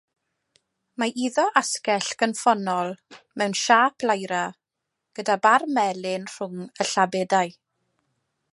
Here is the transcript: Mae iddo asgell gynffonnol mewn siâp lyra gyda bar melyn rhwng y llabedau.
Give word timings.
Mae 1.01 1.11
iddo 1.25 1.43
asgell 1.61 2.07
gynffonnol 2.23 2.89
mewn 3.41 3.55
siâp 3.65 4.07
lyra 4.11 4.41
gyda 5.19 5.37
bar 5.47 5.67
melyn 5.77 6.29
rhwng 6.33 6.65
y 6.67 6.89
llabedau. 6.95 7.55